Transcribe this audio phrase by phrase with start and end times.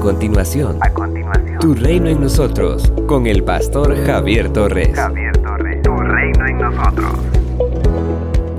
[0.00, 4.96] continuación, a continuación, Tu reino en nosotros, con el pastor Javier Torres.
[4.96, 7.12] Javier Torres, Tu reino en nosotros.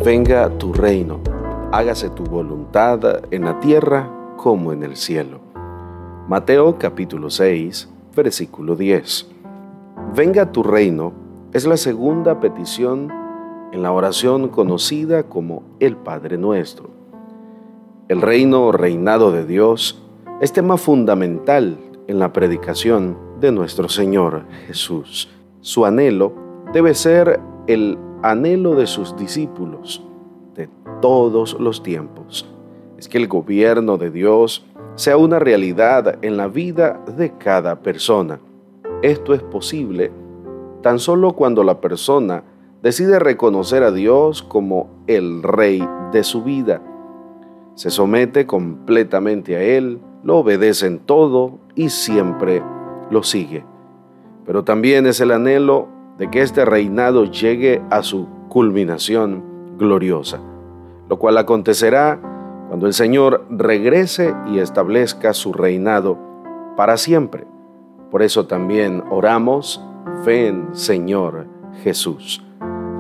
[0.06, 1.20] Venga tu reino,
[1.72, 4.08] hágase tu voluntad en la tierra
[4.38, 5.40] como en el cielo.
[6.28, 9.28] Mateo capítulo 6, versículo 10.
[10.16, 11.14] Venga tu reino
[11.54, 13.12] es la segunda petición
[13.72, 16.90] en la oración conocida como el Padre Nuestro.
[18.10, 20.02] El reino o reinado de Dios
[20.42, 21.78] es tema fundamental
[22.08, 25.30] en la predicación de nuestro Señor Jesús.
[25.60, 26.34] Su anhelo
[26.74, 30.04] debe ser el anhelo de sus discípulos
[30.56, 30.68] de
[31.00, 32.50] todos los tiempos.
[32.98, 38.40] Es que el gobierno de Dios sea una realidad en la vida de cada persona.
[39.04, 40.12] Esto es posible
[40.82, 42.44] tan solo cuando la persona
[42.82, 46.82] decide reconocer a Dios como el rey de su vida.
[47.76, 52.64] Se somete completamente a Él, lo obedece en todo y siempre
[53.10, 53.64] lo sigue.
[54.46, 59.44] Pero también es el anhelo de que este reinado llegue a su culminación
[59.78, 60.40] gloriosa,
[61.10, 62.20] lo cual acontecerá
[62.68, 66.18] cuando el Señor regrese y establezca su reinado
[66.78, 67.46] para siempre.
[68.10, 69.84] Por eso también oramos,
[70.26, 71.48] ven Señor
[71.84, 72.44] Jesús.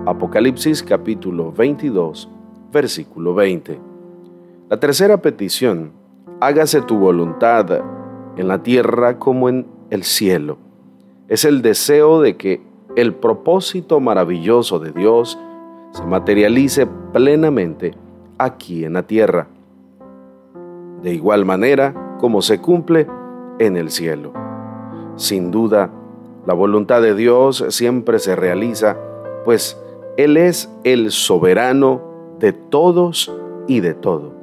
[0.06, 2.30] Apocalipsis capítulo 22,
[2.72, 3.80] versículo 20.
[4.70, 5.92] La tercera petición,
[6.42, 7.68] hágase tu voluntad
[8.36, 10.58] en la tierra como en el cielo.
[11.28, 12.62] Es el deseo de que
[12.96, 15.40] el propósito maravilloso de Dios
[15.92, 17.96] se materialice plenamente
[18.40, 19.48] aquí en la tierra,
[21.04, 23.08] de igual manera como se cumple
[23.60, 24.34] en el cielo.
[25.18, 25.92] Sin duda,
[26.48, 28.98] la voluntad de Dios siempre se realiza,
[29.46, 29.80] pues
[30.18, 32.02] él es el soberano
[32.40, 33.32] de todos
[33.68, 34.41] y de todo.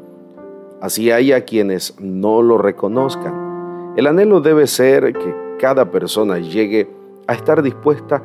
[0.80, 3.94] Así haya quienes no lo reconozcan.
[3.96, 6.88] El anhelo debe ser que cada persona llegue
[7.26, 8.22] a estar dispuesta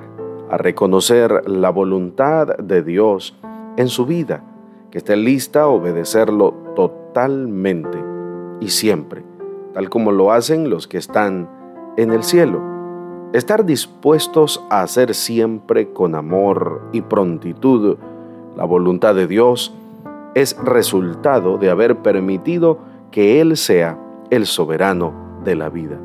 [0.51, 3.35] a reconocer la voluntad de Dios
[3.75, 4.44] en su vida,
[4.91, 7.97] que esté lista a obedecerlo totalmente
[8.59, 9.23] y siempre,
[9.73, 11.49] tal como lo hacen los que están
[11.97, 12.61] en el cielo.
[13.33, 17.97] Estar dispuestos a hacer siempre con amor y prontitud
[18.55, 19.73] la voluntad de Dios
[20.35, 22.79] es resultado de haber permitido
[23.11, 23.99] que Él sea
[24.29, 25.13] el soberano
[25.44, 25.99] de la vida.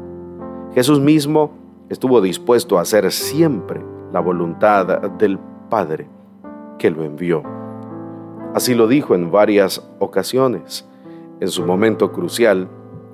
[0.74, 1.50] Jesús mismo
[1.88, 3.80] estuvo dispuesto a hacer siempre
[4.12, 5.38] la voluntad del
[5.70, 6.08] Padre
[6.78, 7.42] que lo envió.
[8.54, 10.88] Así lo dijo en varias ocasiones.
[11.40, 12.68] En su momento crucial,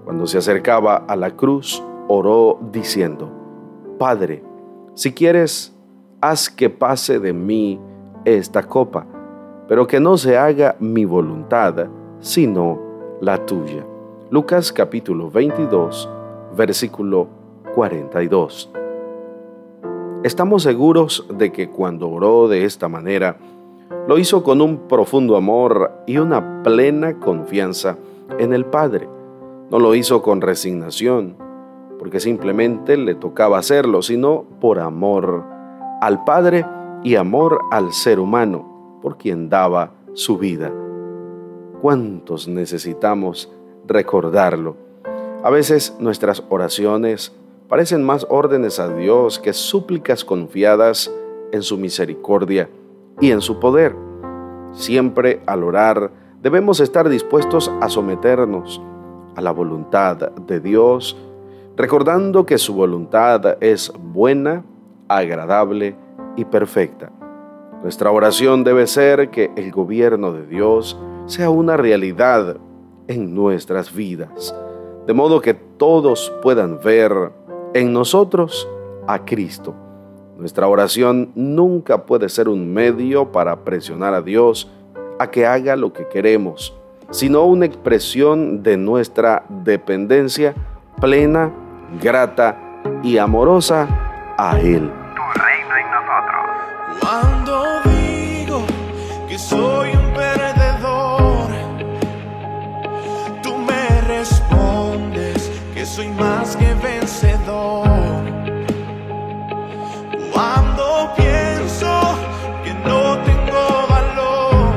[0.05, 3.31] cuando se acercaba a la cruz, oró diciendo,
[3.99, 4.43] Padre,
[4.95, 5.77] si quieres,
[6.21, 7.81] haz que pase de mí
[8.25, 9.07] esta copa,
[9.69, 11.89] pero que no se haga mi voluntad,
[12.21, 12.79] sino
[13.21, 13.85] la tuya.
[14.31, 16.09] Lucas capítulo 22,
[16.57, 17.29] versículo
[17.75, 18.71] 42.
[20.23, 23.37] Estamos seguros de que cuando oró de esta manera,
[24.09, 27.97] lo hizo con un profundo amor y una plena confianza
[28.39, 29.09] en el Padre.
[29.71, 31.37] No lo hizo con resignación,
[31.99, 35.45] porque simplemente le tocaba hacerlo, sino por amor
[36.01, 36.67] al Padre
[37.03, 38.74] y amor al ser humano,
[39.05, 40.73] por quien daba su vida.
[41.83, 43.53] ¿Cuántos necesitamos
[43.87, 44.79] recordarlo?
[45.43, 47.31] A veces nuestras oraciones
[47.69, 51.13] parecen más órdenes a Dios que súplicas confiadas
[51.53, 52.71] en su misericordia
[53.21, 53.95] y en su poder.
[54.73, 56.11] Siempre al orar
[56.41, 58.81] debemos estar dispuestos a someternos
[59.37, 61.15] a la voluntad de Dios
[61.77, 64.65] recordando que su voluntad es buena,
[65.09, 65.95] agradable
[66.37, 67.13] y perfecta.
[67.85, 72.57] Nuestra oración debe ser que el gobierno de Dios sea una realidad
[73.09, 74.57] en nuestras vidas,
[75.07, 77.13] de modo que todos puedan ver
[77.75, 78.67] en nosotros
[79.07, 79.75] a Cristo.
[80.39, 84.73] Nuestra oración nunca puede ser un medio para presionar a Dios
[85.19, 86.75] a que haga lo que queremos,
[87.11, 90.55] sino una expresión de nuestra dependencia
[91.03, 91.53] plena
[92.01, 93.87] grata y amorosa
[94.39, 95.04] a Él.
[105.95, 107.87] Soy más que vencedor.
[110.33, 112.19] Cuando pienso
[112.65, 114.75] que no tengo valor,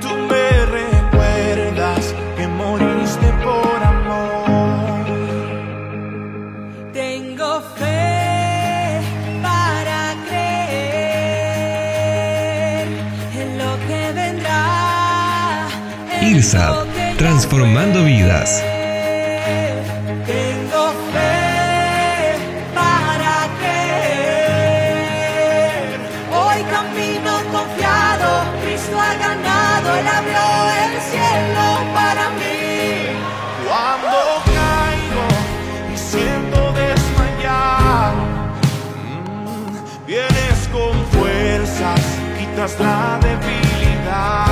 [0.00, 2.02] tú me recuerdas
[2.36, 5.06] que moriste por amor.
[6.92, 9.00] Tengo fe
[9.40, 11.62] para creer
[13.40, 15.68] en lo que vendrá.
[16.40, 16.66] ya
[17.16, 18.71] transformando vidas.
[42.62, 44.51] Vengas la debilidad.